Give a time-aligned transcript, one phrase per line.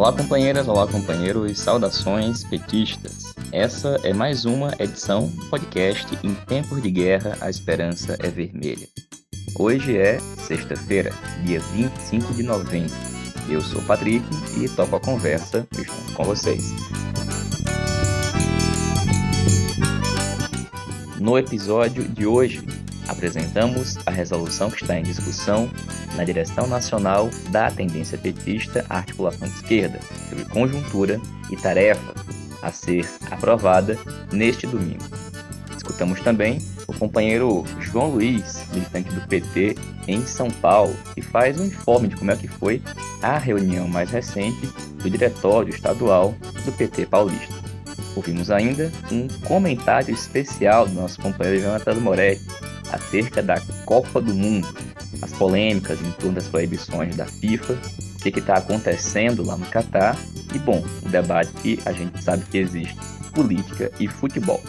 [0.00, 3.34] Olá, companheiras, olá, companheiros, saudações petistas.
[3.52, 8.88] Essa é mais uma edição do podcast Em Tempos de Guerra, a Esperança é Vermelha.
[9.58, 11.12] Hoje é sexta-feira,
[11.44, 12.94] dia 25 de novembro.
[13.46, 14.24] Eu sou o Patrick
[14.56, 16.72] e toco a conversa junto com vocês.
[21.18, 22.66] No episódio de hoje,
[23.10, 25.68] apresentamos a resolução que está em discussão
[26.16, 31.20] na direção nacional da tendência petista à articulação de esquerda, sobre conjuntura
[31.50, 32.14] e tarefa
[32.62, 33.98] a ser aprovada
[34.32, 35.04] neste domingo.
[35.76, 41.66] Escutamos também o companheiro João Luiz, militante do PT em São Paulo, que faz um
[41.66, 42.80] informe de como é que foi
[43.22, 44.66] a reunião mais recente
[45.02, 46.34] do Diretório Estadual
[46.64, 47.54] do PT paulista.
[48.14, 52.44] Ouvimos ainda um comentário especial do nosso companheiro Jonathan Moretti,
[52.92, 54.68] acerca da Copa do Mundo,
[55.22, 60.16] as polêmicas em torno das proibições da FIFA, o que está acontecendo lá no Catar
[60.54, 62.96] e, bom, o debate que a gente sabe que existe,
[63.32, 64.62] política e futebol.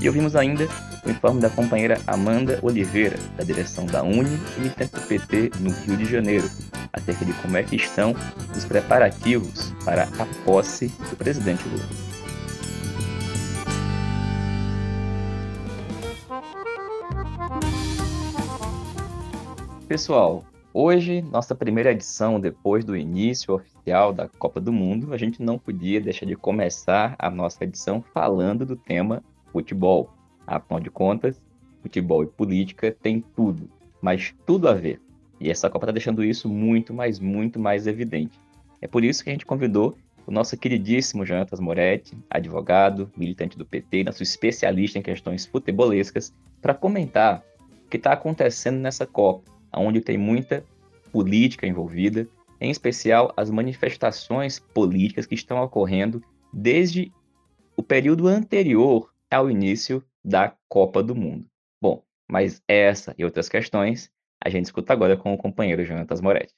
[0.00, 0.68] E ouvimos ainda
[1.04, 5.96] o informe da companheira Amanda Oliveira, da direção da Uni e do PT no Rio
[5.96, 6.50] de Janeiro,
[6.92, 8.14] acerca de como é que estão
[8.56, 12.03] os preparativos para a posse do presidente Lula.
[19.86, 25.42] Pessoal, hoje, nossa primeira edição depois do início oficial da Copa do Mundo, a gente
[25.42, 30.10] não podia deixar de começar a nossa edição falando do tema futebol.
[30.46, 31.38] Afinal de contas,
[31.82, 33.68] futebol e política tem tudo,
[34.00, 35.02] mas tudo a ver.
[35.38, 38.40] E essa Copa está deixando isso muito, mas muito mais evidente.
[38.80, 43.66] É por isso que a gente convidou o nosso queridíssimo Jonatas Moretti, advogado, militante do
[43.66, 46.32] PT, nosso especialista em questões futebolescas,
[46.62, 47.44] para comentar
[47.84, 50.64] o que está acontecendo nessa Copa onde tem muita
[51.12, 52.26] política envolvida,
[52.60, 57.12] em especial as manifestações políticas que estão ocorrendo desde
[57.76, 61.46] o período anterior ao início da Copa do Mundo.
[61.80, 64.10] Bom, mas essa e outras questões
[64.44, 66.54] a gente escuta agora com o companheiro Jonatas Moretti.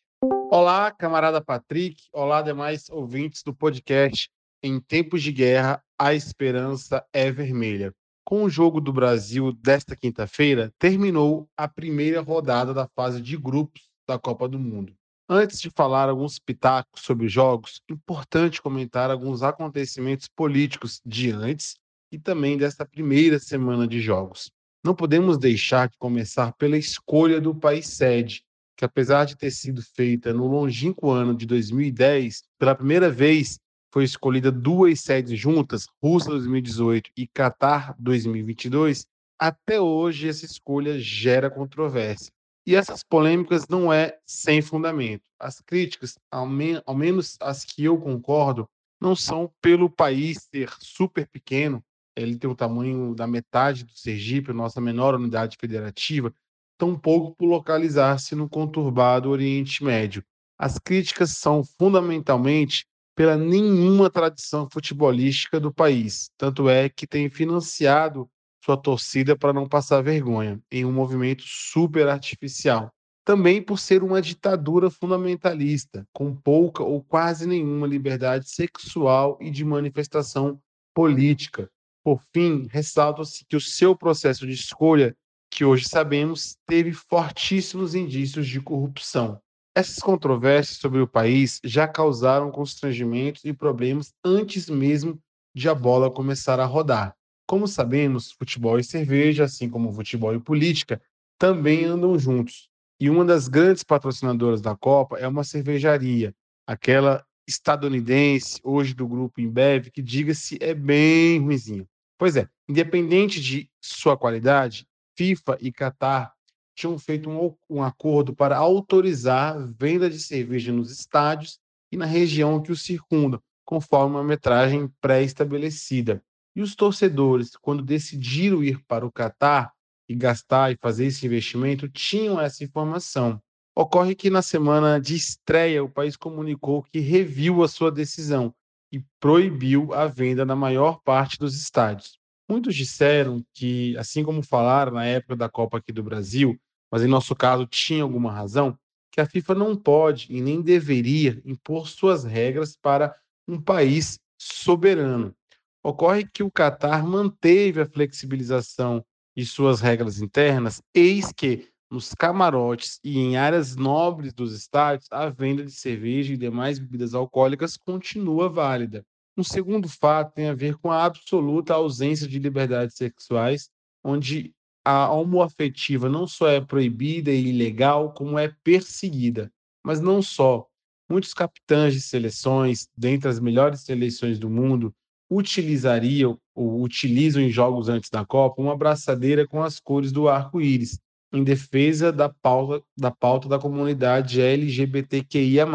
[0.50, 2.04] Olá, camarada Patrick.
[2.12, 4.30] Olá, demais ouvintes do podcast
[4.62, 7.92] Em Tempos de Guerra, a Esperança é Vermelha.
[8.28, 13.82] Com o jogo do Brasil desta quinta-feira, terminou a primeira rodada da fase de grupos
[14.04, 14.92] da Copa do Mundo.
[15.28, 21.76] Antes de falar alguns pitacos sobre os jogos, importante comentar alguns acontecimentos políticos de antes
[22.10, 24.50] e também desta primeira semana de jogos.
[24.84, 28.42] Não podemos deixar de começar pela escolha do país sede,
[28.76, 33.60] que apesar de ter sido feita no longínquo ano de 2010, pela primeira vez
[33.96, 39.06] foi escolhida duas sedes juntas, Rússia 2018 e Catar 2022,
[39.38, 42.30] até hoje essa escolha gera controvérsia.
[42.66, 45.22] E essas polêmicas não é sem fundamento.
[45.40, 46.46] As críticas, ao,
[46.84, 48.68] ao menos as que eu concordo,
[49.00, 51.82] não são pelo país ser super pequeno,
[52.14, 56.34] ele tem o tamanho da metade do Sergipe, nossa menor unidade federativa,
[56.76, 60.22] tampouco por localizar-se no conturbado Oriente Médio.
[60.58, 62.84] As críticas são fundamentalmente
[63.16, 66.30] pela nenhuma tradição futebolística do país.
[66.36, 68.28] Tanto é que tem financiado
[68.62, 72.92] sua torcida para não passar vergonha, em um movimento super artificial.
[73.24, 79.64] Também por ser uma ditadura fundamentalista, com pouca ou quase nenhuma liberdade sexual e de
[79.64, 80.60] manifestação
[80.94, 81.70] política.
[82.04, 85.16] Por fim, ressalta-se que o seu processo de escolha,
[85.50, 89.40] que hoje sabemos, teve fortíssimos indícios de corrupção.
[89.76, 95.20] Essas controvérsias sobre o país já causaram constrangimentos e problemas antes mesmo
[95.54, 97.14] de a bola começar a rodar.
[97.46, 100.98] Como sabemos, futebol e cerveja, assim como futebol e política,
[101.38, 102.70] também andam juntos.
[102.98, 106.34] E uma das grandes patrocinadoras da Copa é uma cervejaria,
[106.66, 111.86] aquela estadunidense, hoje do grupo Embev, que diga-se é bem ruimzinha.
[112.16, 114.88] Pois é, independente de sua qualidade,
[115.18, 116.35] FIFA e Qatar
[116.76, 121.58] tinham feito um, um acordo para autorizar venda de cerveja nos estádios
[121.90, 126.22] e na região que os circunda, conforme uma metragem pré-estabelecida.
[126.54, 129.72] E os torcedores, quando decidiram ir para o Catar
[130.08, 133.40] e gastar e fazer esse investimento, tinham essa informação.
[133.74, 138.54] Ocorre que na semana de estreia o país comunicou que reviu a sua decisão
[138.92, 142.18] e proibiu a venda na maior parte dos estádios.
[142.48, 146.58] Muitos disseram que, assim como falaram na época da Copa aqui do Brasil,
[146.90, 148.78] mas em nosso caso tinha alguma razão,
[149.10, 153.14] que a FIFA não pode e nem deveria impor suas regras para
[153.48, 155.34] um país soberano.
[155.82, 159.04] Ocorre que o Catar manteve a flexibilização
[159.36, 165.28] de suas regras internas, eis que, nos camarotes e em áreas nobres dos estádios, a
[165.28, 169.04] venda de cerveja e demais bebidas alcoólicas continua válida.
[169.36, 173.70] Um segundo fato tem a ver com a absoluta ausência de liberdades sexuais,
[174.02, 174.52] onde
[174.88, 179.50] a homoafetiva não só é proibida e ilegal, como é perseguida.
[179.84, 180.64] Mas não só.
[181.10, 184.94] Muitos capitães de seleções, dentre as melhores seleções do mundo,
[185.28, 191.00] utilizariam ou utilizam em jogos antes da Copa uma braçadeira com as cores do arco-íris,
[191.32, 195.66] em defesa da pauta, da pauta da comunidade LGBTQIA.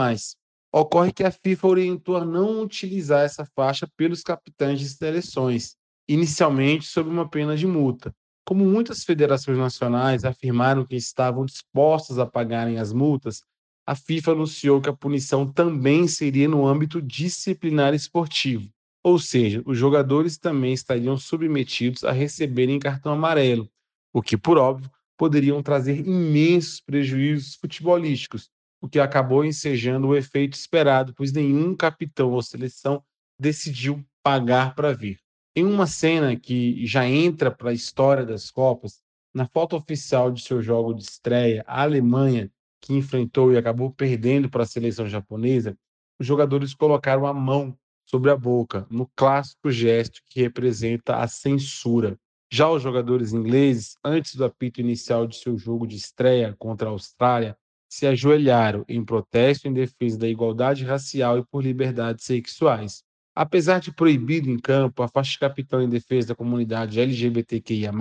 [0.73, 5.75] Ocorre que a FIFA orientou a não utilizar essa faixa pelos capitães de seleções,
[6.07, 8.15] inicialmente sob uma pena de multa.
[8.45, 13.43] Como muitas federações nacionais afirmaram que estavam dispostas a pagarem as multas,
[13.85, 18.69] a FIFA anunciou que a punição também seria no âmbito disciplinar esportivo,
[19.03, 23.69] ou seja, os jogadores também estariam submetidos a receberem cartão amarelo,
[24.13, 28.49] o que, por óbvio, poderiam trazer imensos prejuízos futebolísticos,
[28.81, 33.03] o que acabou ensejando o efeito esperado, pois nenhum capitão ou seleção
[33.39, 35.19] decidiu pagar para vir.
[35.53, 39.01] Em uma cena que já entra para a história das Copas,
[39.33, 42.49] na foto oficial de seu jogo de estreia, a Alemanha,
[42.79, 45.77] que enfrentou e acabou perdendo para a seleção japonesa,
[46.17, 52.17] os jogadores colocaram a mão sobre a boca, no clássico gesto que representa a censura.
[52.49, 56.91] Já os jogadores ingleses, antes do apito inicial de seu jogo de estreia contra a
[56.91, 57.57] Austrália,
[57.89, 63.03] se ajoelharam em protesto em defesa da igualdade racial e por liberdades sexuais.
[63.35, 67.91] Apesar de proibido em campo, a faixa capitão em defesa da comunidade LGBTQIA+,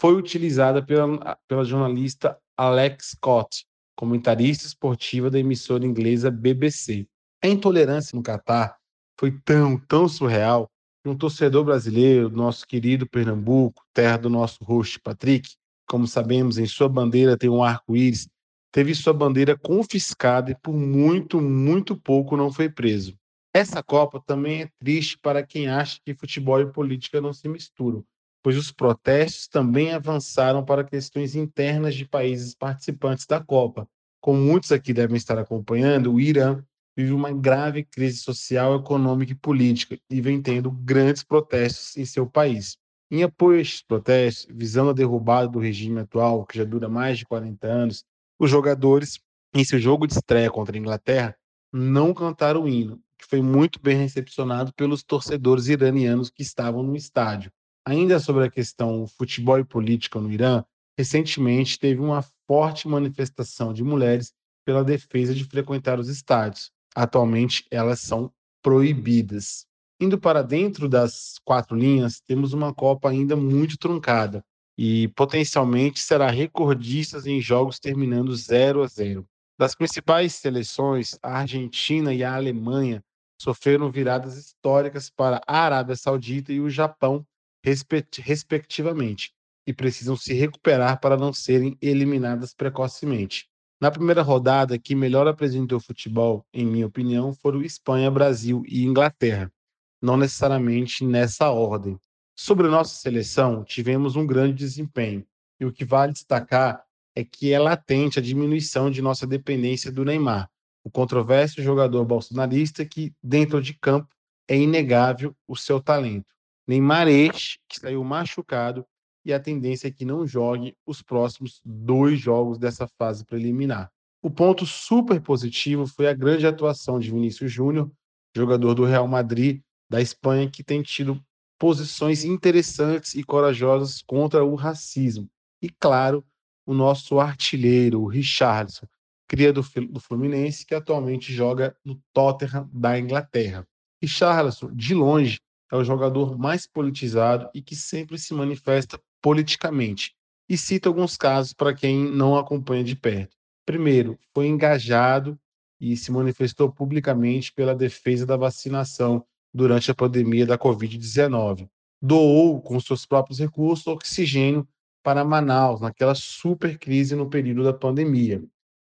[0.00, 3.64] foi utilizada pela, pela jornalista Alex Scott,
[3.96, 7.06] comentarista esportiva da emissora inglesa BBC.
[7.42, 8.76] A intolerância no Catar
[9.18, 10.68] foi tão, tão surreal
[11.04, 15.50] um torcedor brasileiro, nosso querido Pernambuco, terra do nosso host Patrick,
[15.88, 18.28] como sabemos, em sua bandeira tem um arco-íris,
[18.70, 23.16] teve sua bandeira confiscada e por muito, muito pouco não foi preso.
[23.54, 28.02] Essa Copa também é triste para quem acha que futebol e política não se misturam,
[28.42, 33.86] pois os protestos também avançaram para questões internas de países participantes da Copa.
[34.22, 36.64] Como muitos aqui devem estar acompanhando, o Irã
[36.96, 42.26] vive uma grave crise social, econômica e política e vem tendo grandes protestos em seu
[42.26, 42.78] país.
[43.10, 47.18] Em apoio a estes protestos, visando a derrubada do regime atual, que já dura mais
[47.18, 48.02] de 40 anos,
[48.38, 49.20] os jogadores,
[49.54, 51.36] em seu jogo de estreia contra a Inglaterra,
[51.70, 56.96] não cantaram o hino, que foi muito bem recepcionado pelos torcedores iranianos que estavam no
[56.96, 57.52] estádio.
[57.86, 60.64] Ainda sobre a questão futebol e política no Irã,
[60.98, 64.32] recentemente teve uma forte manifestação de mulheres
[64.64, 66.70] pela defesa de frequentar os estádios.
[66.94, 68.30] Atualmente, elas são
[68.60, 69.66] proibidas.
[70.00, 74.44] Indo para dentro das quatro linhas, temos uma Copa ainda muito truncada
[74.76, 79.24] e potencialmente será recordista em jogos terminando 0 a 0.
[79.58, 83.02] Das principais seleções, a Argentina e a Alemanha
[83.42, 87.26] sofreram viradas históricas para a Arábia Saudita e o Japão,
[87.64, 89.32] respectivamente,
[89.66, 93.48] e precisam se recuperar para não serem eliminadas precocemente.
[93.80, 99.52] Na primeira rodada, quem melhor apresentou futebol, em minha opinião, foram Espanha, Brasil e Inglaterra,
[100.00, 101.98] não necessariamente nessa ordem.
[102.36, 105.26] Sobre nossa seleção, tivemos um grande desempenho,
[105.58, 106.84] e o que vale destacar
[107.14, 110.48] é que é latente a diminuição de nossa dependência do Neymar,
[110.84, 114.08] o controverso jogador bolsonarista que, dentro de campo,
[114.48, 116.34] é inegável o seu talento.
[116.66, 118.86] Neymar este, que saiu machucado,
[119.24, 123.90] e a tendência é que não jogue os próximos dois jogos dessa fase preliminar.
[124.20, 127.90] O ponto super positivo foi a grande atuação de Vinícius Júnior,
[128.34, 131.22] jogador do Real Madrid da Espanha, que tem tido
[131.58, 135.28] posições interessantes e corajosas contra o racismo.
[135.60, 136.24] E, claro,
[136.66, 138.86] o nosso artilheiro, o Richardson,
[139.32, 143.66] cria do, do Fluminense, que atualmente joga no Tottenham da Inglaterra.
[144.02, 145.38] Richardson, de longe,
[145.72, 150.12] é o jogador mais politizado e que sempre se manifesta politicamente.
[150.46, 153.34] E cito alguns casos para quem não acompanha de perto.
[153.64, 155.38] Primeiro, foi engajado
[155.80, 159.24] e se manifestou publicamente pela defesa da vacinação
[159.54, 161.66] durante a pandemia da Covid-19.
[162.02, 164.68] Doou, com seus próprios recursos, oxigênio
[165.02, 168.42] para Manaus, naquela super crise no período da pandemia.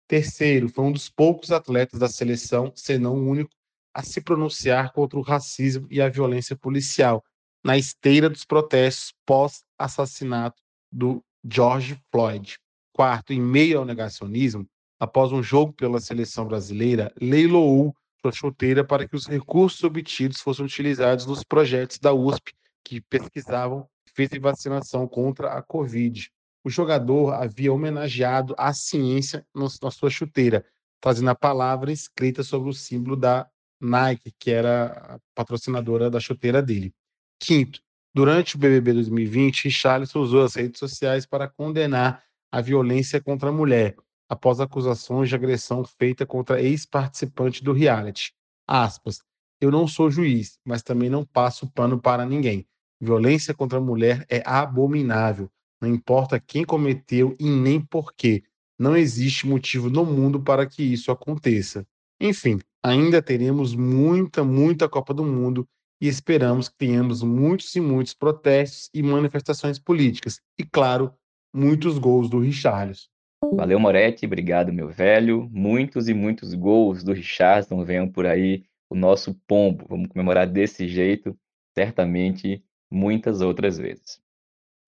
[0.08, 3.50] Terceiro, foi um dos poucos atletas da seleção, se não o único,
[3.94, 7.22] a se pronunciar contra o racismo e a violência policial,
[7.62, 12.58] na esteira dos protestos pós-assassinato do George Floyd.
[12.92, 14.66] Quarto, em meio ao negacionismo,
[14.98, 20.64] após um jogo pela seleção brasileira, leiloou sua chuteira para que os recursos obtidos fossem
[20.64, 26.30] utilizados nos projetos da USP que pesquisavam e fez vacinação contra a Covid.
[26.68, 30.66] O jogador havia homenageado a ciência na sua chuteira,
[31.00, 33.48] trazendo a palavra escrita sobre o símbolo da
[33.80, 36.92] Nike, que era a patrocinadora da chuteira dele.
[37.40, 37.80] Quinto,
[38.14, 42.22] durante o BBB 2020, Richarlison usou as redes sociais para condenar
[42.52, 43.96] a violência contra a mulher,
[44.28, 48.34] após acusações de agressão feita contra ex-participante do reality.
[48.66, 49.22] Aspas,
[49.58, 52.68] eu não sou juiz, mas também não passo pano para ninguém.
[53.00, 55.50] Violência contra a mulher é abominável.
[55.80, 58.42] Não importa quem cometeu e nem porquê.
[58.78, 61.86] Não existe motivo no mundo para que isso aconteça.
[62.20, 65.68] Enfim, ainda teremos muita, muita Copa do Mundo
[66.00, 70.40] e esperamos que tenhamos muitos e muitos protestos e manifestações políticas.
[70.58, 71.12] E, claro,
[71.54, 73.08] muitos gols do Richarlison.
[73.54, 74.26] Valeu, Moretti.
[74.26, 75.48] Obrigado, meu velho.
[75.50, 78.64] Muitos e muitos gols do Richardson venham por aí.
[78.90, 79.84] O nosso pombo.
[79.88, 81.36] Vamos comemorar desse jeito,
[81.76, 84.20] certamente, muitas outras vezes.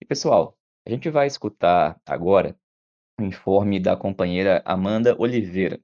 [0.01, 2.57] E, pessoal, a gente vai escutar agora
[3.19, 5.79] o informe da companheira Amanda Oliveira.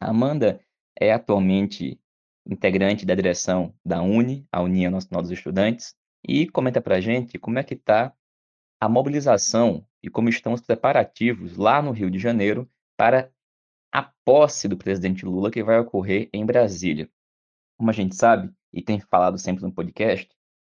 [0.00, 0.60] A Amanda
[0.98, 2.00] é atualmente
[2.46, 7.38] integrante da direção da UNE, a União Nacional dos Estudantes, e comenta para a gente
[7.38, 8.14] como é que está
[8.80, 13.32] a mobilização e como estão os preparativos lá no Rio de Janeiro para
[13.92, 17.10] a posse do presidente Lula que vai ocorrer em Brasília.
[17.76, 20.30] Como a gente sabe, e tem falado sempre no podcast,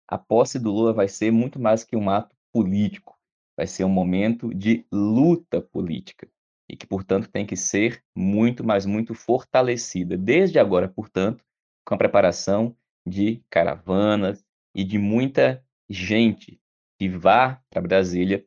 [0.06, 3.17] a posse do Lula vai ser muito mais que um ato político
[3.58, 6.28] vai ser um momento de luta política
[6.70, 11.44] e que, portanto, tem que ser muito, mas muito fortalecida desde agora, portanto,
[11.84, 15.60] com a preparação de caravanas e de muita
[15.90, 16.60] gente
[17.00, 18.46] que vá para Brasília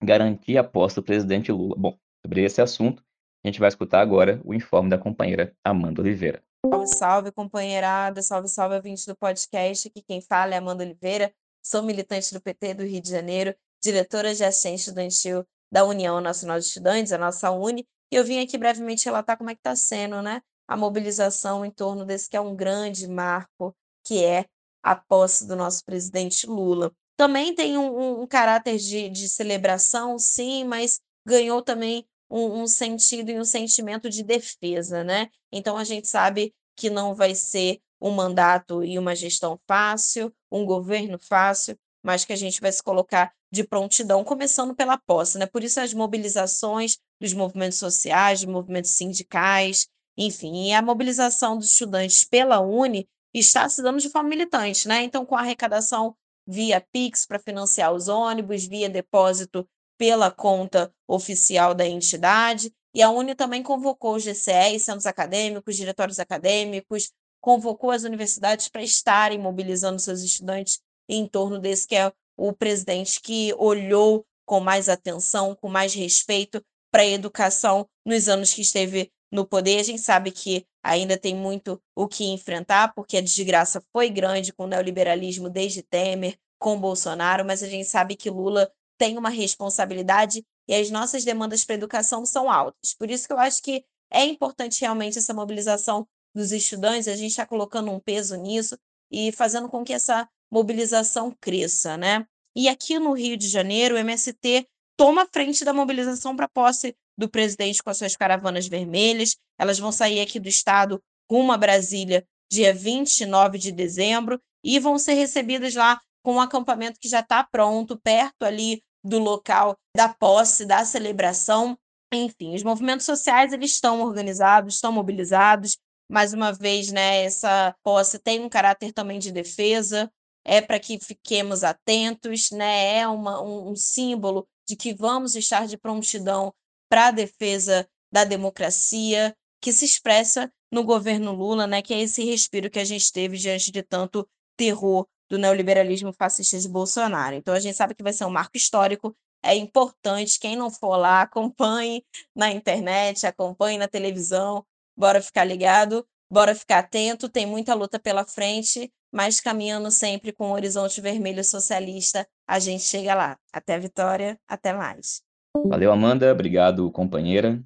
[0.00, 1.74] garantir a posse do presidente Lula.
[1.76, 3.02] Bom, sobre esse assunto,
[3.44, 6.40] a gente vai escutar agora o informe da companheira Amanda Oliveira.
[6.64, 9.88] Salve, salve, companheirada, salve, salve, ouvinte do podcast.
[9.88, 11.34] Aqui quem fala é Amanda Oliveira,
[11.64, 16.58] sou militante do PT do Rio de Janeiro diretora de assistência estudantil da União Nacional
[16.58, 19.76] de Estudantes, a nossa UNE, e eu vim aqui brevemente relatar como é que está
[19.76, 23.74] sendo né, a mobilização em torno desse que é um grande marco,
[24.04, 24.46] que é
[24.82, 26.92] a posse do nosso presidente Lula.
[27.16, 33.30] Também tem um, um, caráter de, de, celebração, sim, mas ganhou também um, um sentido
[33.30, 35.28] e um sentimento de defesa, né?
[35.50, 40.64] Então a gente sabe que não vai ser um mandato e uma gestão fácil, um
[40.64, 41.76] governo fácil,
[42.06, 45.46] mas que a gente vai se colocar de prontidão, começando pela posse, né?
[45.46, 51.66] Por isso as mobilizações dos movimentos sociais, dos movimentos sindicais, enfim, e a mobilização dos
[51.66, 55.02] estudantes pela Uni está se dando de forma militante, né?
[55.02, 56.14] Então, com a arrecadação
[56.46, 63.10] via Pix para financiar os ônibus, via depósito pela conta oficial da entidade, e a
[63.10, 67.10] Uni também convocou os GCEs, centros acadêmicos, diretórios acadêmicos,
[67.40, 73.20] convocou as universidades para estarem mobilizando seus estudantes em torno desse que é o presidente
[73.20, 79.10] que olhou com mais atenção, com mais respeito para a educação nos anos que esteve
[79.30, 79.80] no poder.
[79.80, 84.52] A gente sabe que ainda tem muito o que enfrentar, porque a desgraça foi grande
[84.52, 89.28] com o neoliberalismo desde Temer, com Bolsonaro, mas a gente sabe que Lula tem uma
[89.28, 92.94] responsabilidade e as nossas demandas para educação são altas.
[92.94, 97.30] Por isso que eu acho que é importante realmente essa mobilização dos estudantes, a gente
[97.30, 98.78] está colocando um peso nisso
[99.10, 102.26] e fazendo com que essa mobilização cresça, né?
[102.56, 107.28] E aqui no Rio de Janeiro, o MST toma frente da mobilização para posse do
[107.28, 109.36] presidente com as suas caravanas vermelhas.
[109.58, 114.98] Elas vão sair aqui do estado rumo a Brasília dia 29 de dezembro e vão
[114.98, 120.08] ser recebidas lá com um acampamento que já está pronto, perto ali do local da
[120.08, 121.78] posse, da celebração.
[122.12, 125.76] Enfim, os movimentos sociais eles estão organizados, estão mobilizados.
[126.10, 130.10] Mais uma vez, né, essa posse tem um caráter também de defesa
[130.46, 132.98] é para que fiquemos atentos, né?
[132.98, 136.54] é uma, um, um símbolo de que vamos estar de prontidão
[136.88, 142.24] para a defesa da democracia, que se expressa no governo Lula, né, que é esse
[142.24, 147.34] respiro que a gente teve diante de tanto terror do neoliberalismo fascista de Bolsonaro.
[147.34, 150.96] Então a gente sabe que vai ser um marco histórico, é importante, quem não for
[150.96, 154.64] lá, acompanhe na internet, acompanhe na televisão,
[154.96, 160.50] bora ficar ligado, bora ficar atento, tem muita luta pela frente, mas caminhando sempre com
[160.50, 163.38] o horizonte vermelho socialista, a gente chega lá.
[163.52, 165.22] Até vitória, até mais.
[165.64, 166.30] Valeu, Amanda.
[166.32, 167.62] Obrigado, companheira.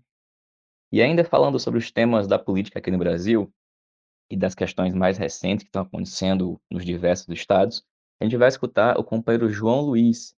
[0.92, 3.52] E ainda falando sobre os temas da política aqui no Brasil
[4.30, 7.84] e das questões mais recentes que estão acontecendo nos diversos estados,
[8.20, 10.34] a gente vai escutar o companheiro João Luiz,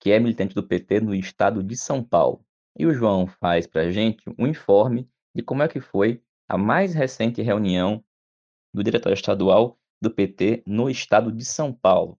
[0.00, 2.44] que é militante do PT no estado de São Paulo.
[2.78, 6.56] E o João faz para a gente um informe de como é que foi a
[6.56, 8.02] mais recente reunião
[8.72, 12.18] do Diretório Estadual do PT no estado de São Paulo.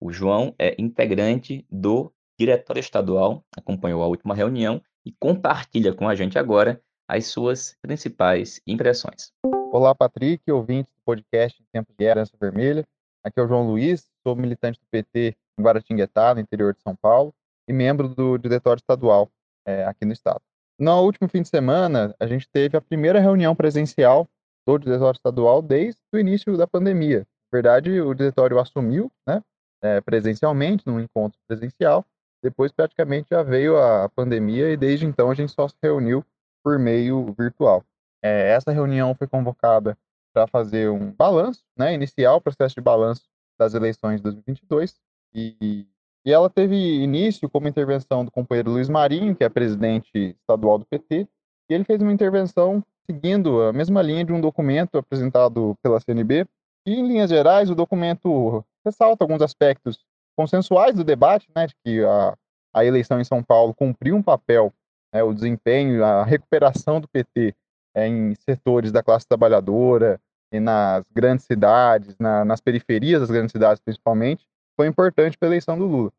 [0.00, 6.14] O João é integrante do diretório estadual, acompanhou a última reunião e compartilha com a
[6.14, 9.32] gente agora as suas principais impressões.
[9.72, 12.84] Olá, Patrick, ouvinte do podcast Tempo de Herança Vermelha.
[13.24, 16.94] Aqui é o João Luiz, sou militante do PT em Guaratinguetá, no interior de São
[16.94, 17.34] Paulo,
[17.68, 19.30] e membro do diretório estadual
[19.66, 20.40] é, aqui no estado.
[20.78, 24.28] No último fim de semana, a gente teve a primeira reunião presencial
[24.66, 27.20] do diretório estadual desde o início da pandemia.
[27.20, 29.40] Na verdade, o diretório assumiu né,
[29.82, 32.04] é, presencialmente, num encontro presencial,
[32.42, 36.24] depois praticamente já veio a pandemia e desde então a gente só se reuniu
[36.62, 37.84] por meio virtual.
[38.22, 39.96] É, essa reunião foi convocada
[40.34, 43.22] para fazer um balanço, né, iniciar o processo de balanço
[43.58, 44.96] das eleições de 2022
[45.34, 45.86] e,
[46.24, 50.84] e ela teve início como intervenção do companheiro Luiz Marinho, que é presidente estadual do
[50.84, 51.28] PT,
[51.70, 56.46] e ele fez uma intervenção seguindo a mesma linha de um documento apresentado pela CNB.
[56.86, 60.04] E, em linhas gerais, o documento ressalta alguns aspectos
[60.36, 62.36] consensuais do debate, né, de que a,
[62.74, 64.72] a eleição em São Paulo cumpriu um papel
[65.12, 67.54] né, o desempenho, a recuperação do PT
[67.94, 70.20] é, em setores da classe trabalhadora
[70.52, 74.46] e nas grandes cidades, na, nas periferias das grandes cidades principalmente,
[74.76, 76.12] foi importante para a eleição do Lula.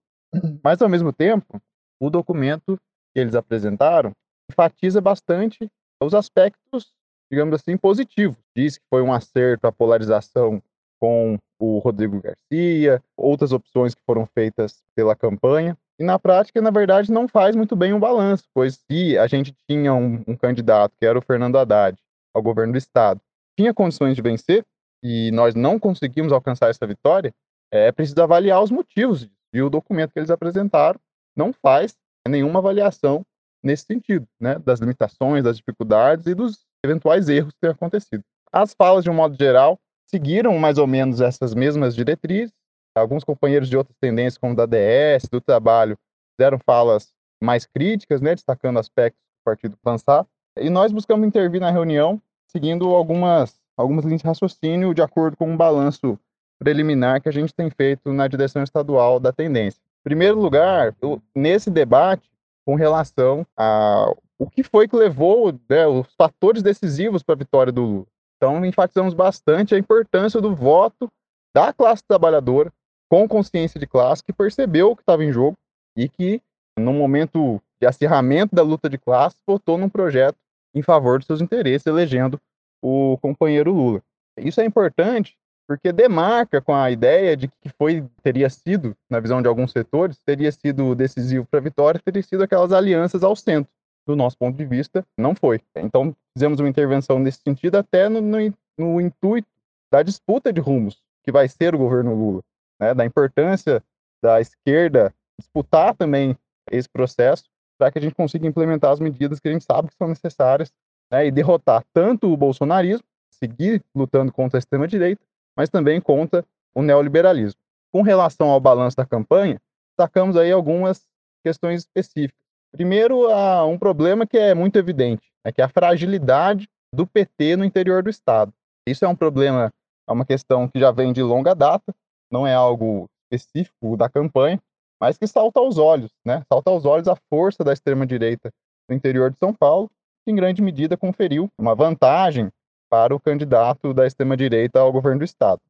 [0.63, 1.61] Mas, ao mesmo tempo,
[1.99, 2.77] o documento
[3.13, 4.11] que eles apresentaram
[4.49, 5.69] enfatiza bastante
[6.01, 6.93] os aspectos,
[7.31, 8.37] digamos assim, positivos.
[8.55, 10.61] Diz que foi um acerto a polarização
[10.99, 15.77] com o Rodrigo Garcia, outras opções que foram feitas pela campanha.
[15.99, 19.55] E na prática, na verdade, não faz muito bem um balanço, pois se a gente
[19.67, 21.97] tinha um, um candidato, que era o Fernando Haddad,
[22.33, 23.19] ao governo do Estado,
[23.57, 24.63] tinha condições de vencer,
[25.03, 27.33] e nós não conseguimos alcançar essa vitória,
[27.71, 29.27] é preciso avaliar os motivos.
[29.53, 30.99] E o documento que eles apresentaram
[31.35, 31.95] não faz
[32.27, 33.25] nenhuma avaliação
[33.63, 38.23] nesse sentido, né, das limitações, das dificuldades e dos eventuais erros que têm acontecido.
[38.51, 42.53] As falas, de um modo geral, seguiram mais ou menos essas mesmas diretrizes,
[42.97, 45.97] Alguns companheiros de outras tendências, como da DS, do trabalho,
[46.35, 50.25] fizeram falas mais críticas, né, destacando aspectos do partido lançar.
[50.57, 55.49] E nós buscamos intervir na reunião, seguindo algumas, algumas linhas de raciocínio de acordo com
[55.49, 56.19] um balanço
[56.59, 59.79] preliminar que a gente tem feito na direção estadual da tendência.
[60.01, 60.95] Em primeiro lugar,
[61.35, 62.27] nesse debate,
[62.67, 67.71] com relação a o que foi que levou né, os fatores decisivos para a vitória
[67.71, 68.05] do Lula.
[68.35, 71.09] Então, enfatizamos bastante a importância do voto
[71.55, 72.71] da classe trabalhadora
[73.09, 75.57] com consciência de classe, que percebeu o que estava em jogo
[75.95, 76.41] e que,
[76.77, 80.37] no momento de acirramento da luta de classe, votou num projeto
[80.75, 82.39] em favor dos seus interesses, elegendo
[82.83, 84.03] o companheiro Lula.
[84.37, 85.35] Isso é importante
[85.67, 90.17] porque demarca com a ideia de que foi teria sido, na visão de alguns setores,
[90.25, 93.71] teria sido decisivo para a vitória, teria sido aquelas alianças ao centro.
[94.07, 95.59] Do nosso ponto de vista, não foi.
[95.75, 98.37] Então, fizemos uma intervenção nesse sentido, até no, no,
[98.77, 99.49] no intuito
[99.91, 102.41] da disputa de rumos que vai ser o governo Lula
[102.79, 103.83] né, da importância
[104.21, 106.37] da esquerda disputar também
[106.71, 107.45] esse processo
[107.77, 110.71] para que a gente consiga implementar as medidas que a gente sabe que são necessárias
[111.11, 115.21] né, e derrotar tanto o bolsonarismo, seguir lutando contra a extrema-direita,
[115.57, 117.59] mas também contra o neoliberalismo.
[117.91, 121.03] Com relação ao balanço da campanha, destacamos aí algumas
[121.43, 122.37] questões específicas.
[122.71, 127.65] Primeiro, há um problema que é muito evidente, é que a fragilidade do PT no
[127.65, 128.53] interior do Estado.
[128.87, 129.73] Isso é um problema,
[130.07, 131.93] é uma questão que já vem de longa data,
[132.31, 134.61] não é algo específico da campanha,
[135.01, 136.43] mas que salta aos olhos, né?
[136.51, 138.51] Salta aos olhos a força da extrema-direita
[138.89, 139.89] no interior de São Paulo,
[140.25, 142.49] que em grande medida conferiu uma vantagem
[142.89, 145.61] para o candidato da extrema-direita ao governo do Estado,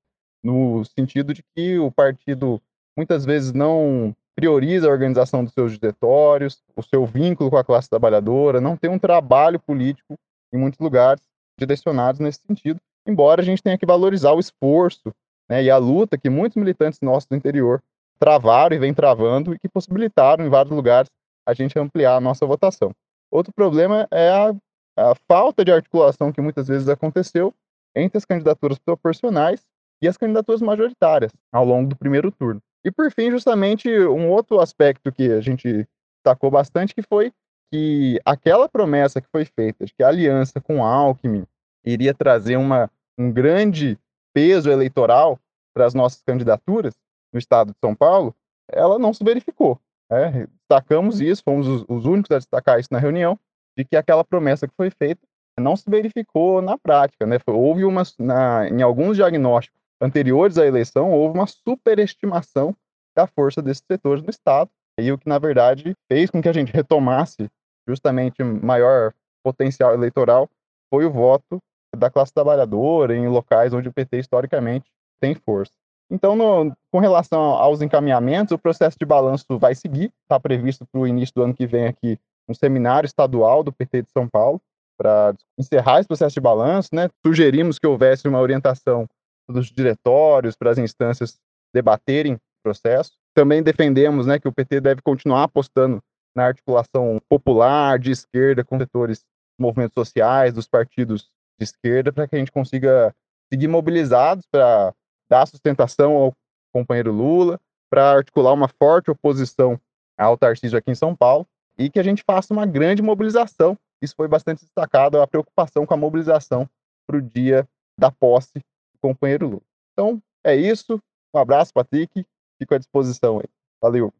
[0.44, 2.62] no sentido de que o partido
[2.96, 7.90] muitas vezes não prioriza a organização dos seus diretórios, o seu vínculo com a classe
[7.90, 10.16] trabalhadora, não tem um trabalho político
[10.54, 11.22] em muitos lugares
[11.60, 15.12] direcionados nesse sentido, embora a gente tenha que valorizar o esforço
[15.50, 17.82] né, e a luta que muitos militantes nossos do interior
[18.20, 21.10] travaram e vem travando e que possibilitaram em vários lugares
[21.46, 22.92] a gente ampliar a nossa votação.
[23.32, 24.56] Outro problema é a,
[24.98, 27.54] a falta de articulação que muitas vezes aconteceu
[27.96, 29.66] entre as candidaturas proporcionais
[30.02, 32.62] e as candidaturas majoritárias ao longo do primeiro turno.
[32.84, 37.32] E por fim, justamente um outro aspecto que a gente destacou bastante que foi
[37.72, 41.46] que aquela promessa que foi feita de que a aliança com Alckmin
[41.86, 44.00] iria trazer uma, um grande
[44.34, 45.40] peso eleitoral
[45.74, 46.96] para as nossas candidaturas
[47.34, 48.34] no estado de São Paulo,
[48.70, 49.80] ela não se verificou.
[50.10, 50.48] Né?
[50.60, 53.38] Destacamos isso, fomos os, os únicos a destacar isso na reunião,
[53.78, 55.22] de que aquela promessa que foi feita
[55.60, 57.26] não se verificou na prática.
[57.26, 57.38] Né?
[57.46, 62.76] Houve uma, na, em alguns diagnósticos anteriores à eleição, houve uma superestimação
[63.16, 66.54] da força desses setores no Estado, e o que, na verdade, fez com que a
[66.54, 67.50] gente retomasse
[67.88, 69.14] justamente maior
[69.44, 70.50] potencial eleitoral
[70.90, 71.60] foi o voto
[71.96, 75.74] da classe trabalhadora em locais onde o PT historicamente tem força.
[76.10, 81.02] Então, no, com relação aos encaminhamentos, o processo de balanço vai seguir, está previsto para
[81.02, 84.62] o início do ano que vem aqui um seminário estadual do PT de São Paulo
[84.98, 87.10] para encerrar esse processo de balanço, né?
[87.26, 89.06] Sugerimos que houvesse uma orientação
[89.48, 91.38] dos diretórios para as instâncias
[91.74, 93.12] debaterem o processo.
[93.36, 96.02] Também defendemos, né, que o PT deve continuar apostando
[96.36, 99.24] na articulação popular de esquerda com setores
[99.60, 101.30] movimentos sociais, dos partidos
[101.60, 103.14] de esquerda, para que a gente consiga
[103.52, 104.94] seguir mobilizados para
[105.30, 106.34] dar sustentação ao
[106.74, 109.80] companheiro Lula, para articular uma forte oposição
[110.18, 113.78] ao Tarcísio aqui em São Paulo e que a gente faça uma grande mobilização.
[114.02, 116.70] Isso foi bastante destacado, a preocupação com a mobilização
[117.06, 117.68] para o dia
[118.00, 119.62] da posse do companheiro Lula.
[119.94, 121.02] Então, é isso.
[121.34, 122.26] Um abraço, Patrick.
[122.60, 123.50] Fico à disposição aí.
[123.82, 124.14] Valeu.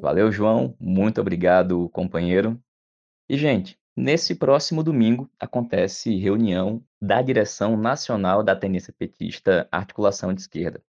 [0.00, 0.74] Valeu, João.
[0.78, 2.60] Muito obrigado, companheiro.
[3.28, 10.42] E, gente, nesse próximo domingo acontece reunião da direção nacional da tendência petista Articulação de
[10.42, 10.82] Esquerda.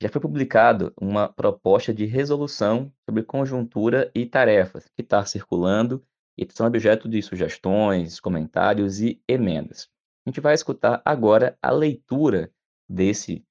[0.00, 6.04] Já foi publicado uma proposta de resolução sobre conjuntura e tarefas que está circulando
[6.36, 9.88] e são objeto de sugestões, comentários e emendas.
[10.26, 12.52] A gente vai escutar agora a leitura
[12.86, 13.42] desse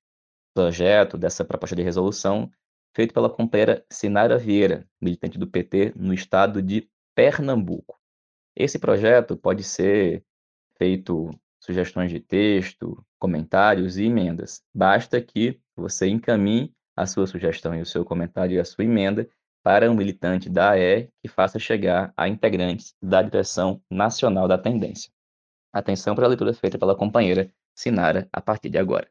[0.53, 2.51] projeto, dessa proposta de resolução,
[2.95, 7.99] feito pela companheira Sinara Vieira, militante do PT no estado de Pernambuco.
[8.55, 10.23] Esse projeto pode ser
[10.77, 11.31] feito
[11.65, 14.62] sugestões de texto, comentários e emendas.
[14.73, 19.28] Basta que você encaminhe a sua sugestão e o seu comentário e a sua emenda
[19.63, 25.12] para um militante da AE que faça chegar a integrantes da direção nacional da tendência.
[25.73, 29.10] Atenção para a leitura feita pela companheira Sinara a partir de agora.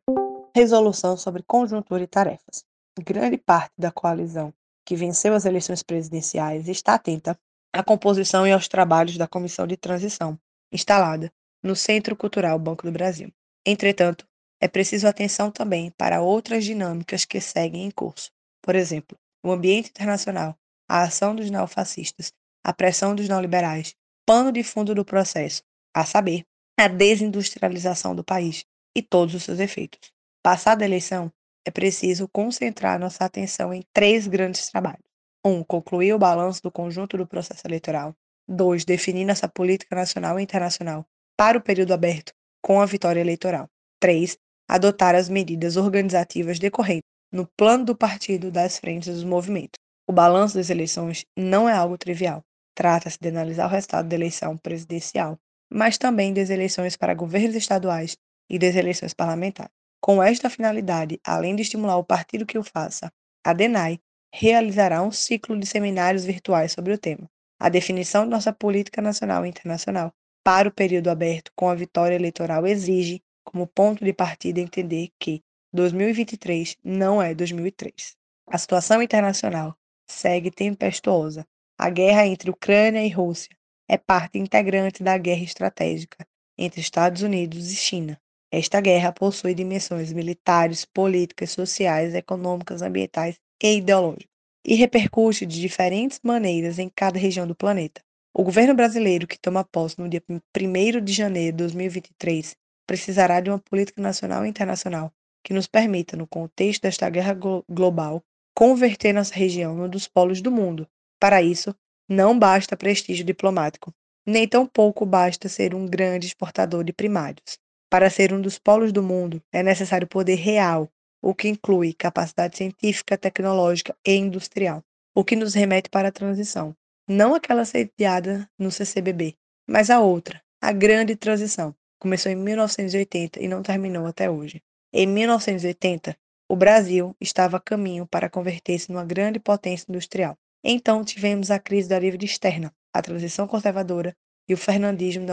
[0.54, 2.64] Resolução sobre conjuntura e tarefas.
[2.98, 4.54] Grande parte da coalizão
[4.86, 7.36] que venceu as eleições presidenciais está atenta
[7.72, 10.38] à composição e aos trabalhos da Comissão de Transição,
[10.72, 11.32] instalada
[11.64, 13.32] no Centro Cultural Banco do Brasil.
[13.66, 14.26] Entretanto,
[14.60, 18.30] é preciso atenção também para outras dinâmicas que seguem em curso.
[18.62, 20.54] Por exemplo, o ambiente internacional,
[20.86, 23.94] a ação dos neofascistas, a pressão dos neoliberais,
[24.26, 25.62] pano de fundo do processo,
[25.94, 26.44] a saber,
[26.78, 30.12] a desindustrialização do país e todos os seus efeitos.
[30.42, 31.32] Passada a eleição,
[31.66, 35.04] é preciso concentrar nossa atenção em três grandes trabalhos.
[35.42, 38.14] Um, concluir o balanço do conjunto do processo eleitoral.
[38.46, 43.68] Dois, definir nossa política nacional e internacional para o período aberto com a vitória eleitoral.
[44.00, 49.78] Três, adotar as medidas organizativas decorrentes no plano do partido das frentes dos movimentos.
[50.08, 52.42] O balanço das eleições não é algo trivial.
[52.74, 55.38] Trata-se de analisar o resultado da eleição presidencial,
[55.72, 58.16] mas também das eleições para governos estaduais
[58.48, 59.72] e das eleições parlamentares.
[60.00, 63.10] Com esta finalidade, além de estimular o partido que o faça,
[63.44, 63.98] a DENAI
[64.34, 69.46] realizará um ciclo de seminários virtuais sobre o tema, a definição de nossa política nacional
[69.46, 70.12] e internacional
[70.44, 75.42] para o período aberto com a vitória eleitoral exige, como ponto de partida, entender que
[75.72, 78.14] 2023 não é 2003.
[78.46, 79.74] A situação internacional
[80.06, 81.46] segue tempestuosa.
[81.78, 83.56] A guerra entre Ucrânia e Rússia
[83.88, 86.26] é parte integrante da guerra estratégica
[86.58, 88.20] entre Estados Unidos e China.
[88.52, 94.28] Esta guerra possui dimensões militares, políticas, sociais, econômicas, ambientais e ideológicas,
[94.64, 98.00] e repercute de diferentes maneiras em cada região do planeta.
[98.36, 103.48] O governo brasileiro, que toma posse no dia 1 de janeiro de 2023, precisará de
[103.48, 105.12] uma política nacional e internacional
[105.44, 110.50] que nos permita, no contexto desta guerra global, converter nossa região num dos polos do
[110.50, 110.88] mundo.
[111.20, 111.72] Para isso,
[112.08, 113.94] não basta prestígio diplomático,
[114.26, 117.56] nem tampouco basta ser um grande exportador de primários.
[117.88, 120.90] Para ser um dos polos do mundo, é necessário poder real,
[121.22, 124.82] o que inclui capacidade científica, tecnológica e industrial,
[125.14, 126.74] o que nos remete para a transição.
[127.06, 129.36] Não aquela sediada no CCBB,
[129.68, 131.76] mas a outra, a grande transição.
[132.00, 134.62] Começou em 1980 e não terminou até hoje.
[134.90, 136.16] Em 1980,
[136.48, 140.34] o Brasil estava a caminho para converter-se numa grande potência industrial.
[140.64, 144.16] Então tivemos a crise da dívida externa, a transição conservadora
[144.48, 145.26] e o fernandismo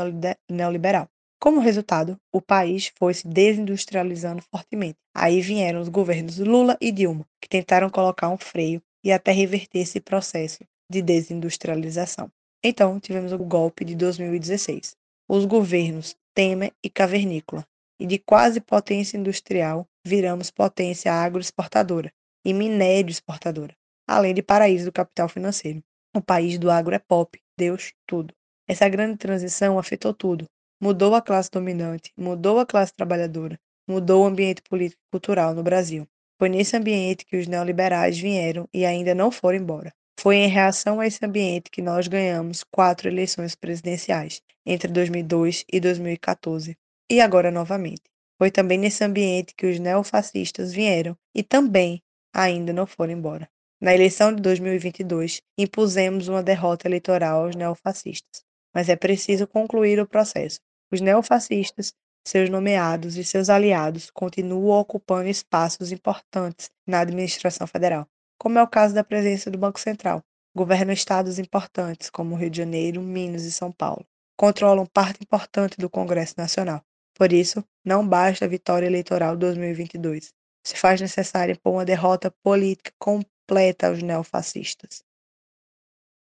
[0.49, 1.07] neoliberal.
[1.39, 4.99] Como resultado, o país foi se desindustrializando fortemente.
[5.15, 9.79] Aí vieram os governos Lula e Dilma, que tentaram colocar um freio e até reverter
[9.79, 12.30] esse processo de desindustrialização.
[12.63, 14.95] Então, tivemos o golpe de 2016.
[15.27, 17.65] Os governos Temer e Cavernícola
[17.99, 22.12] e de quase potência industrial, viramos potência agroexportadora
[22.43, 23.75] e minério exportadora,
[24.08, 25.84] além de paraíso do capital financeiro.
[26.15, 28.34] O país do agro é pop, Deus tudo.
[28.67, 30.45] Essa grande transição afetou tudo.
[30.82, 35.62] Mudou a classe dominante, mudou a classe trabalhadora, mudou o ambiente político e cultural no
[35.62, 36.08] Brasil.
[36.39, 39.93] Foi nesse ambiente que os neoliberais vieram e ainda não foram embora.
[40.21, 45.79] Foi em reação a esse ambiente que nós ganhamos quatro eleições presidenciais, entre 2002 e
[45.79, 46.77] 2014,
[47.10, 48.03] e agora novamente.
[48.38, 53.49] Foi também nesse ambiente que os neofascistas vieram e também ainda não foram embora.
[53.81, 58.43] Na eleição de 2022, impusemos uma derrota eleitoral aos neofascistas,
[58.75, 60.60] mas é preciso concluir o processo.
[60.91, 61.95] Os neofascistas,
[62.27, 68.07] seus nomeados e seus aliados continuam ocupando espaços importantes na administração federal,
[68.41, 70.23] como é o caso da presença do Banco Central.
[70.56, 74.04] Governam estados importantes como Rio de Janeiro, Minas e São Paulo.
[74.36, 76.82] Controlam parte importante do Congresso Nacional.
[77.13, 80.34] Por isso, não basta a vitória eleitoral 2022.
[80.65, 85.04] Se faz necessário impor uma derrota política completa aos neofascistas.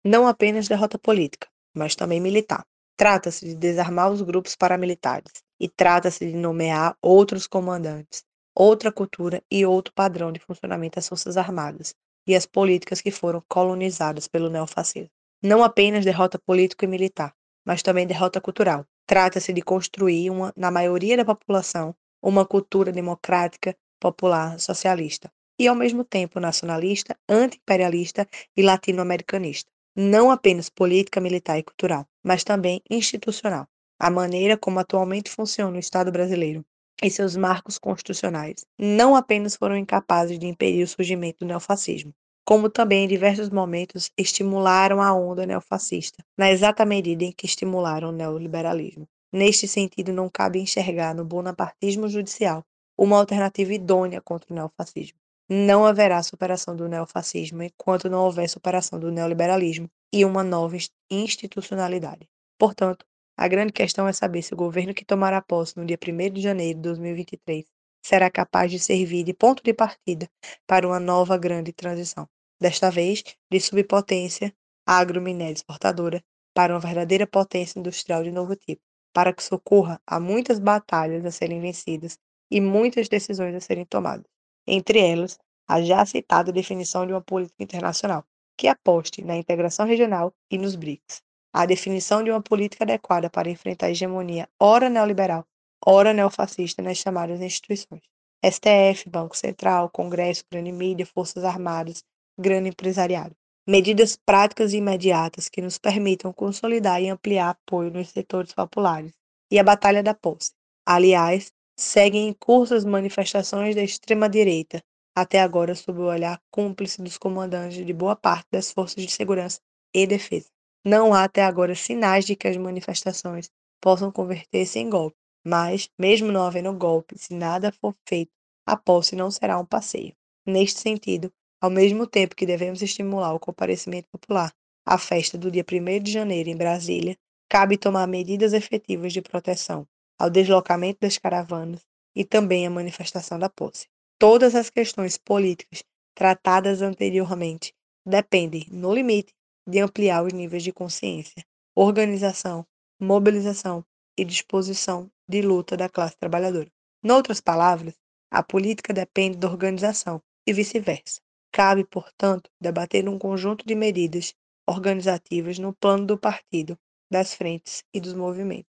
[0.04, 2.66] Não apenas derrota política, mas também militar.
[2.98, 9.66] Trata-se de desarmar os grupos paramilitares e trata-se de nomear outros comandantes, outra cultura e
[9.66, 11.96] outro padrão de funcionamento das Forças Armadas
[12.30, 15.10] e as políticas que foram colonizadas pelo neofascismo.
[15.44, 17.34] Não apenas derrota política e militar,
[17.66, 23.76] mas também derrota cultural, Trata-se de construir, uma, na maioria da população, uma cultura democrática,
[24.00, 29.72] popular, socialista e, ao mesmo tempo, nacionalista, anti-imperialista e latino-americanista.
[29.96, 33.68] Não apenas política, militar e cultural, mas também institucional.
[34.00, 36.64] A maneira como atualmente funciona o Estado brasileiro
[37.04, 42.14] e seus marcos constitucionais não apenas foram incapazes de impedir o surgimento do neofascismo,
[42.46, 48.10] como também em diversos momentos estimularam a onda neofascista, na exata medida em que estimularam
[48.10, 49.08] o neoliberalismo.
[49.32, 52.64] Neste sentido, não cabe enxergar no bonapartismo judicial
[52.98, 55.18] uma alternativa idônea contra o neofascismo.
[55.48, 60.76] Não haverá superação do neofascismo enquanto não houver superação do neoliberalismo e uma nova
[61.10, 62.28] institucionalidade.
[62.58, 63.06] Portanto,
[63.42, 66.42] a grande questão é saber se o governo que tomará posse no dia 1 de
[66.42, 67.64] janeiro de 2023
[68.06, 70.30] será capaz de servir de ponto de partida
[70.68, 72.28] para uma nova grande transição
[72.60, 74.54] desta vez de subpotência
[74.86, 76.22] agrominéria exportadora
[76.54, 78.82] para uma verdadeira potência industrial de novo tipo,
[79.14, 82.20] para que socorra a muitas batalhas a serem vencidas
[82.52, 84.26] e muitas decisões a serem tomadas.
[84.68, 88.26] Entre elas, a já citada definição de uma política internacional,
[88.58, 91.29] que aposte na integração regional e nos BRICS.
[91.52, 95.46] A definição de uma política adequada para enfrentar a hegemonia ora neoliberal,
[95.84, 98.04] ora neofascista nas chamadas instituições.
[98.46, 102.04] STF, Banco Central, Congresso, grande mídia, Forças Armadas,
[102.40, 103.36] grande empresariado.
[103.68, 109.14] Medidas práticas e imediatas que nos permitam consolidar e ampliar apoio nos setores populares.
[109.52, 110.54] E a Batalha da Posse.
[110.86, 114.82] Aliás, seguem em curso as manifestações da extrema-direita,
[115.16, 119.60] até agora sob o olhar cúmplice dos comandantes de boa parte das forças de segurança
[119.94, 120.50] e defesa.
[120.86, 123.50] Não há até agora sinais de que as manifestações
[123.82, 128.32] possam converter-se em golpe, mas, mesmo não havendo golpe, se nada for feito,
[128.66, 130.14] a posse não será um passeio.
[130.46, 134.52] Neste sentido, ao mesmo tempo que devemos estimular o comparecimento popular
[134.86, 137.18] à festa do dia 1 de janeiro em Brasília,
[137.50, 139.86] cabe tomar medidas efetivas de proteção
[140.18, 141.82] ao deslocamento das caravanas
[142.16, 143.88] e também à manifestação da posse.
[144.18, 145.84] Todas as questões políticas
[146.16, 147.74] tratadas anteriormente
[148.06, 149.34] dependem, no limite,
[149.70, 152.66] de ampliar os níveis de consciência, organização,
[153.00, 153.86] mobilização
[154.18, 156.70] e disposição de luta da classe trabalhadora.
[157.02, 157.96] Noutras palavras,
[158.32, 161.22] a política depende da organização e vice-versa.
[161.52, 164.34] Cabe, portanto, debater um conjunto de medidas
[164.68, 166.78] organizativas no plano do partido,
[167.12, 168.70] das frentes e dos movimentos.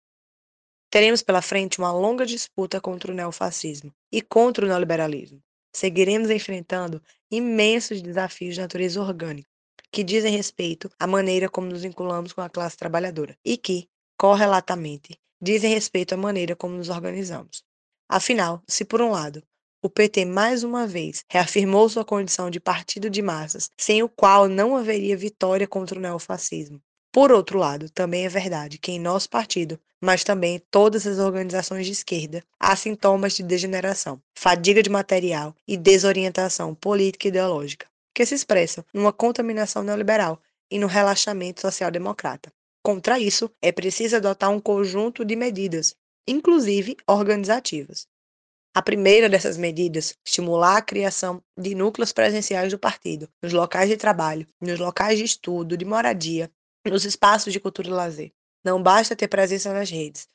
[0.89, 5.41] Teremos pela frente uma longa disputa contra o neofascismo e contra o neoliberalismo.
[5.75, 9.48] Seguiremos enfrentando imensos desafios de natureza orgânica,
[9.91, 15.19] que dizem respeito à maneira como nos vinculamos com a classe trabalhadora e que, correlatamente,
[15.41, 17.63] dizem respeito à maneira como nos organizamos.
[18.07, 19.43] Afinal, se por um lado
[19.81, 24.49] o PT mais uma vez reafirmou sua condição de partido de massas, sem o qual
[24.49, 26.81] não haveria vitória contra o neofascismo.
[27.11, 31.17] Por outro lado, também é verdade que em nosso partido, mas também em todas as
[31.17, 37.87] organizações de esquerda, há sintomas de degeneração, fadiga de material e desorientação política e ideológica,
[38.13, 40.41] que se expressam numa contaminação neoliberal
[40.71, 42.51] e no relaxamento social-democrata.
[42.83, 45.95] Contra isso, é preciso adotar um conjunto de medidas,
[46.27, 48.07] inclusive organizativas.
[48.73, 53.97] A primeira dessas medidas, estimular a criação de núcleos presenciais do partido, nos locais de
[53.97, 56.51] trabalho, nos locais de estudo, de moradia,
[56.85, 58.31] nos espaços de cultura e lazer.
[58.63, 60.27] Não basta ter presença nas redes,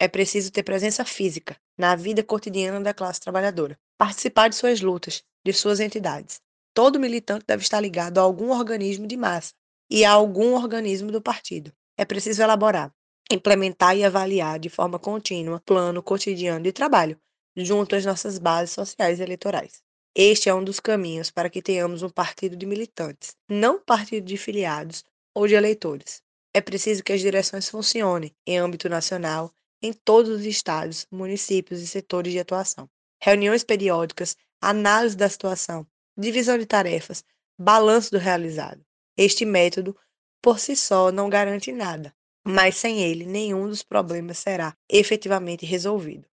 [0.00, 5.24] é preciso ter presença física na vida cotidiana da classe trabalhadora, participar de suas lutas,
[5.44, 6.40] de suas entidades.
[6.78, 9.52] Todo militante deve estar ligado a algum organismo de massa
[9.90, 11.72] e a algum organismo do partido.
[11.96, 12.94] É preciso elaborar,
[13.28, 17.20] implementar e avaliar de forma contínua plano cotidiano de trabalho,
[17.56, 19.82] junto às nossas bases sociais e eleitorais.
[20.14, 24.36] Este é um dos caminhos para que tenhamos um partido de militantes, não partido de
[24.36, 26.22] filiados ou de eleitores.
[26.54, 31.88] É preciso que as direções funcionem em âmbito nacional em todos os estados, municípios e
[31.88, 32.88] setores de atuação.
[33.20, 35.84] Reuniões periódicas, análise da situação,
[36.18, 37.24] divisão de tarefas,
[37.56, 38.84] balanço do realizado.
[39.16, 39.96] Este método,
[40.42, 42.12] por si só, não garante nada,
[42.44, 46.26] mas sem ele, nenhum dos problemas será efetivamente resolvido.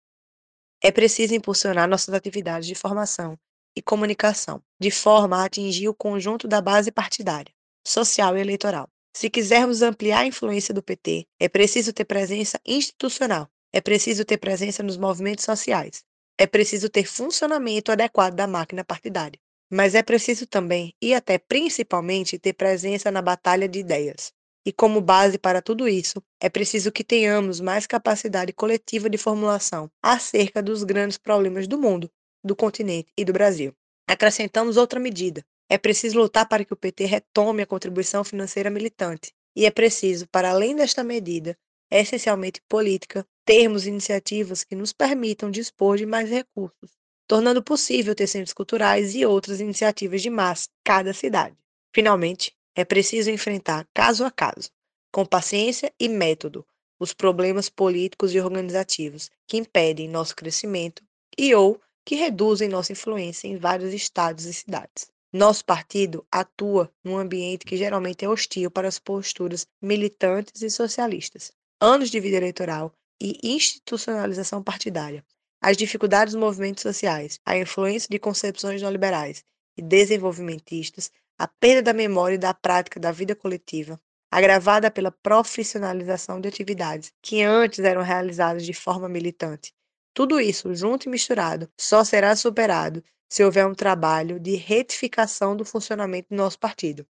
[0.83, 3.39] É preciso impulsionar nossas atividades de formação
[3.77, 7.53] e comunicação, de forma a atingir o conjunto da base partidária,
[7.87, 8.89] social e eleitoral.
[9.15, 14.39] Se quisermos ampliar a influência do PT, é preciso ter presença institucional, é preciso ter
[14.39, 16.05] presença nos movimentos sociais,
[16.39, 19.39] é preciso ter funcionamento adequado da máquina partidária.
[19.71, 24.33] Mas é preciso também, e até principalmente, ter presença na batalha de ideias.
[24.67, 29.91] E como base para tudo isso, é preciso que tenhamos mais capacidade coletiva de formulação
[30.03, 32.11] acerca dos grandes problemas do mundo,
[32.43, 33.75] do continente e do Brasil.
[34.09, 39.33] Acrescentamos outra medida, é preciso lutar para que o PT retome a contribuição financeira militante.
[39.57, 41.57] E é preciso, para além desta medida,
[41.91, 46.91] essencialmente política, termos iniciativas que nos permitam dispor de mais recursos,
[47.27, 51.57] tornando possível ter centros culturais e outras iniciativas de massa cada cidade.
[51.95, 54.71] Finalmente, é preciso enfrentar caso a caso,
[55.13, 56.67] com paciência e método,
[56.99, 61.03] os problemas políticos e organizativos que impedem nosso crescimento
[61.39, 65.11] e ou que reduzem nossa influência em vários estados e cidades.
[65.33, 71.51] Nosso partido atua num ambiente que geralmente é hostil para as posturas militantes e socialistas.
[71.81, 75.25] Anos de vida eleitoral e institucionalização partidária,
[75.67, 79.43] as dificuldades dos movimentos sociais, a influência de concepções neoliberais
[79.79, 83.99] e desenvolvimentistas, a perda da memória e da prática da vida coletiva,
[84.31, 89.73] agravada pela profissionalização de atividades que antes eram realizadas de forma militante.
[90.13, 95.65] Tudo isso, junto e misturado, só será superado se houver um trabalho de retificação do
[95.65, 97.07] funcionamento do nosso partido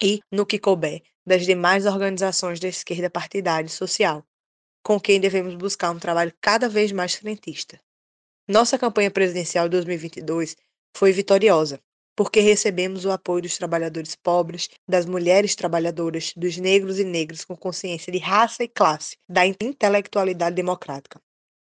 [0.00, 4.24] e, no que couber, das demais organizações da esquerda partidária e social,
[4.82, 7.80] com quem devemos buscar um trabalho cada vez mais frentista.
[8.48, 10.56] Nossa campanha presidencial de 2022
[10.96, 11.80] foi vitoriosa,
[12.16, 17.56] porque recebemos o apoio dos trabalhadores pobres, das mulheres trabalhadoras, dos negros e negras com
[17.56, 21.20] consciência de raça e classe, da intelectualidade democrática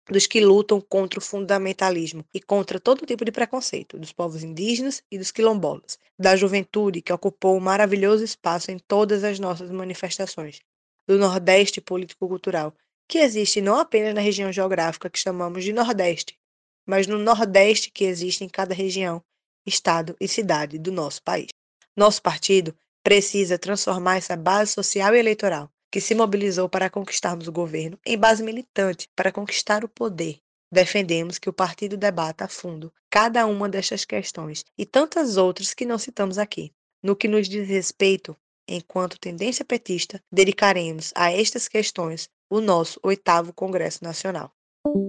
[0.10, 5.02] dos que lutam contra o fundamentalismo e contra todo tipo de preconceito, dos povos indígenas
[5.10, 10.60] e dos quilombolas, da juventude que ocupou um maravilhoso espaço em todas as nossas manifestações,
[11.08, 12.74] do Nordeste político-cultural,
[13.08, 16.38] que existe não apenas na região geográfica que chamamos de Nordeste,
[16.86, 19.24] mas no Nordeste que existe em cada região,
[19.66, 21.50] estado e cidade do nosso país.
[21.96, 27.52] Nosso partido precisa transformar essa base social e eleitoral que se mobilizou para conquistarmos o
[27.52, 30.40] governo em base militante para conquistar o poder.
[30.72, 35.86] Defendemos que o partido debata a fundo cada uma destas questões e tantas outras que
[35.86, 36.74] não citamos aqui.
[37.04, 38.36] No que nos diz respeito,
[38.68, 44.52] enquanto tendência petista, dedicaremos a estas questões o nosso oitavo Congresso Nacional.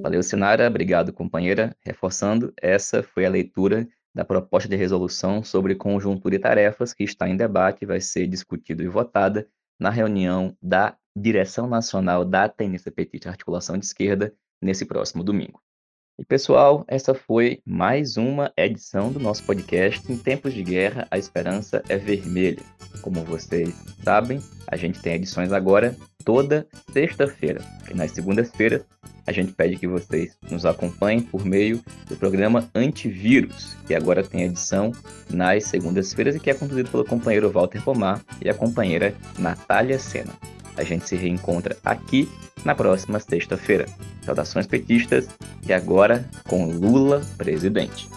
[0.03, 0.67] Valeu, Sinara.
[0.67, 1.77] Obrigado, companheira.
[1.85, 7.29] Reforçando, essa foi a leitura da proposta de resolução sobre conjuntura e tarefas que está
[7.29, 9.47] em debate e vai ser discutida e votada
[9.79, 15.61] na reunião da Direção Nacional da Tendência Petista Articulação de Esquerda nesse próximo domingo.
[16.19, 21.19] E pessoal, essa foi mais uma edição do nosso podcast Em Tempos de Guerra, a
[21.19, 22.63] Esperança é Vermelha.
[23.03, 27.61] Como vocês sabem, a gente tem edições agora toda sexta-feira.
[27.91, 28.83] E nas segundas-feiras,
[29.27, 34.43] a gente pede que vocês nos acompanhem por meio do programa Antivírus, que agora tem
[34.43, 34.93] edição
[35.31, 40.33] nas segundas-feiras e que é conduzido pelo companheiro Walter Pomar e a companheira Natália Sena.
[40.77, 42.29] A gente se reencontra aqui
[42.65, 43.87] na próxima sexta-feira.
[44.23, 45.29] Saudações petistas
[45.67, 48.09] e agora com Lula presidente.